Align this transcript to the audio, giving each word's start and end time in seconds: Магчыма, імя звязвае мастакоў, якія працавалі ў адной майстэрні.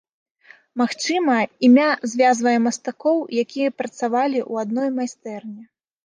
Магчыма, 0.81 1.33
імя 1.67 1.83
звязвае 2.13 2.53
мастакоў, 2.67 3.19
якія 3.43 3.69
працавалі 3.81 4.39
ў 4.51 4.65
адной 4.65 4.89
майстэрні. 4.97 5.63